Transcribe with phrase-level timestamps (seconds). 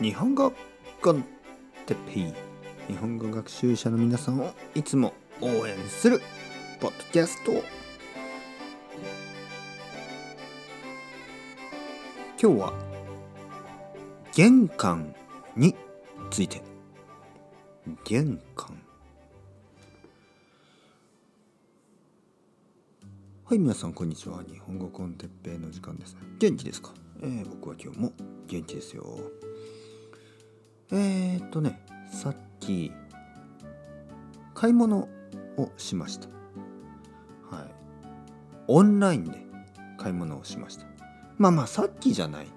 [0.00, 0.52] 日本語
[1.02, 1.24] コン
[1.84, 2.34] テッペイ。
[2.86, 6.20] 日本語学習者の皆さんをいつも応援する
[6.78, 7.50] ポッドキャスト。
[12.40, 12.72] 今日は
[14.32, 15.12] 玄関
[15.56, 15.74] に
[16.30, 16.62] ついて。
[18.04, 18.80] 玄関。
[23.46, 24.44] はい皆さんこんにちは。
[24.48, 26.16] 日本語コンテッペイの時間です。
[26.38, 26.92] 元気ですか？
[27.20, 28.12] えー、僕は今日も
[28.46, 29.04] 元気ですよ。
[30.90, 31.80] えー、っとね
[32.10, 32.92] さっき
[34.54, 35.08] 買い物
[35.56, 36.28] をしました。
[37.54, 37.66] はい。
[38.66, 39.46] オンラインで
[39.96, 40.86] 買い物をしました。
[41.36, 42.48] まあまあさっきじゃない。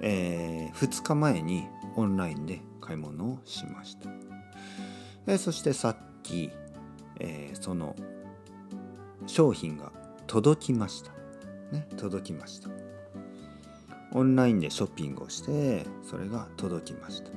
[0.00, 4.08] えー、2日前にオンラインで買い物をしました、
[5.26, 6.50] えー、そしてさっき、
[7.18, 7.96] えー、その
[9.26, 9.92] 商品が
[10.26, 11.12] 届きました。
[11.72, 12.70] ね届きました。
[14.12, 17.30] オンラインでショッピングをしてそれが届きました。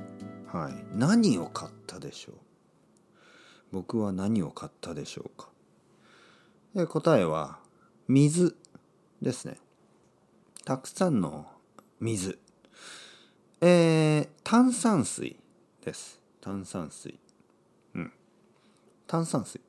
[0.52, 0.74] はい。
[0.94, 2.36] 何を買ったでしょう？
[3.72, 5.50] 僕は何を買ったでしょうか？
[6.76, 7.60] で答えは
[8.08, 8.56] 水
[9.22, 9.58] ですね。
[10.66, 11.46] たくさんの
[12.00, 12.38] 水。
[13.62, 15.38] えー、炭酸水
[15.86, 16.20] です。
[16.42, 17.18] 炭酸水。
[17.96, 18.12] うん。
[19.08, 19.62] 炭酸水。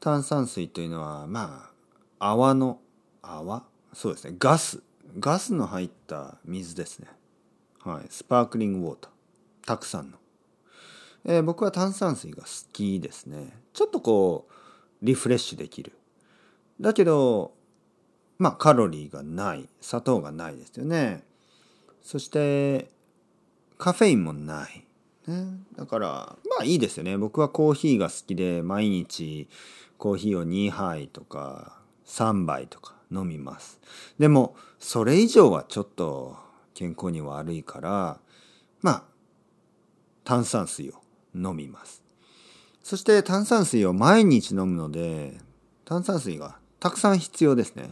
[0.00, 1.70] 炭酸水というのはま
[2.18, 2.80] あ泡の
[3.20, 3.64] 泡？
[3.92, 4.36] そうですね。
[4.38, 4.82] ガス。
[5.18, 7.08] ガスの入った水ですね。
[7.84, 8.06] はい。
[8.08, 9.11] スパークリングウォーター。
[9.66, 10.18] たくさんの。
[11.24, 13.56] えー、僕は炭酸水が好きですね。
[13.72, 14.52] ちょっとこう、
[15.02, 15.92] リフレッシュできる。
[16.80, 17.52] だけど、
[18.38, 19.68] まあカロリーがない。
[19.80, 21.22] 砂糖がないですよね。
[22.02, 22.90] そして、
[23.78, 24.84] カフェインもない。
[25.26, 25.46] ね、
[25.76, 29.48] だからまあいいですよね僕はコーヒーが好きで毎日
[29.96, 33.80] コーヒーを2杯とか3杯とか飲みます
[34.18, 36.36] でもそれ以上はちょっと
[36.74, 38.18] 健康に悪いから
[38.80, 39.04] まあ
[40.24, 40.94] 炭酸水を
[41.34, 42.02] 飲みます。
[42.82, 45.38] そして炭酸水を毎日飲むので
[45.84, 47.90] 炭酸水がたくさん必要ですね。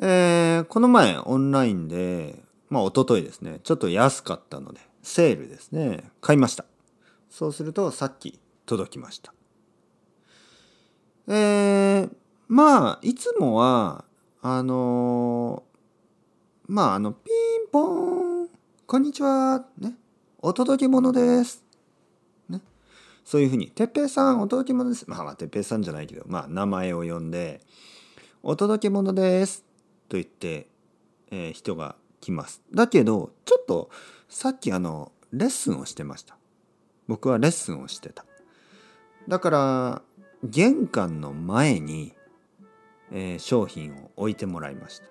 [0.00, 3.60] えー、この前オンラインでまあ一昨日ですね。
[3.62, 6.10] ちょっと安かったのでセールですね。
[6.20, 6.64] 買いました。
[7.28, 9.34] そうするとさっき届きました。
[11.28, 12.10] えー、
[12.48, 14.04] まあいつもは
[14.42, 17.30] あのー、まああのピ
[17.66, 18.48] ンポーン
[18.86, 19.94] こんにちはね。
[20.42, 21.64] お届け物です。
[22.48, 22.60] ね。
[23.24, 27.60] そういうふうに「てっぺいさんお届け物です」まあまあてっぺいさんじゃないけどまあ名前を呼んで
[28.42, 29.64] 「お届け物です」
[30.08, 30.68] と言って、
[31.30, 32.62] えー、人が来ます。
[32.72, 33.90] だけどちょっと
[34.28, 36.36] さっきあのレッスンをしてました。
[37.06, 38.24] 僕はレッスンをしてた。
[39.28, 40.02] だから
[40.42, 42.14] 玄関の前に
[43.12, 45.06] えー、商品を置いてもらいました。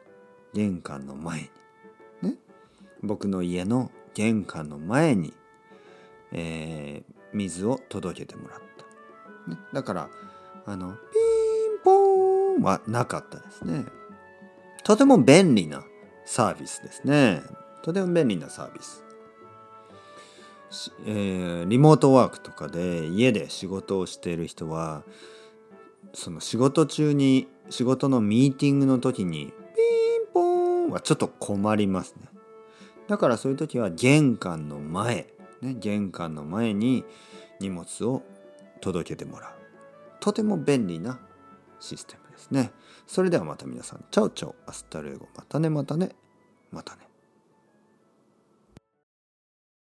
[0.54, 1.42] 玄関の前
[2.22, 2.30] に。
[2.32, 2.36] ね。
[3.02, 5.34] 僕の家の玄関の前に、
[6.32, 8.60] えー、水を届けてもらっ
[9.46, 10.10] た、ね、だから
[10.66, 13.86] あのピンポーンはなかったですね。
[14.84, 15.84] とても便利な
[16.26, 17.42] サービスですね。
[17.82, 19.04] とても便利なサービス。
[21.06, 25.04] えー、リモートワークとかで家で仕事をしている人は
[26.14, 29.54] その仕事中に仕事のミーティングの時にピン
[30.34, 30.44] ポー
[30.88, 32.28] ンはちょっと困りますね。
[33.10, 35.26] だからそういう時は玄関の前、
[35.62, 37.04] ね、玄関の前に
[37.60, 38.22] 荷物を
[38.82, 39.52] 届けてもらう。
[40.20, 41.20] とても便利な
[41.80, 42.72] システムですね。
[43.08, 46.12] それではまた皆さん、 chao chao、hasta luego、またねまたね、
[46.72, 47.09] またね。